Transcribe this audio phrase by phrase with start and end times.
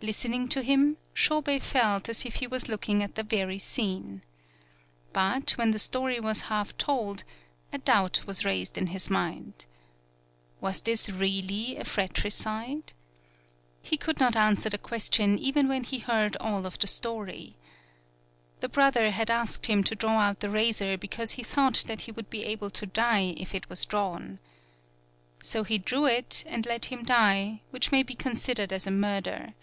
[0.00, 4.22] Listening to him, Shobei felt as if he was looking at the very scene.
[5.12, 7.24] But, when the story was half told,
[7.72, 9.66] a doubt 29 PAULOWNIA was raised in his mind.
[10.60, 12.92] Was this really a fratricide?
[13.82, 17.56] He could not answer the question even when he heard all of the story.
[18.60, 22.12] The brother had asked him to draw out the razor because he thought that he
[22.12, 24.38] would be able to die if it was drawn.
[25.42, 29.54] So he drew it and let him die, which may be considered as a murder.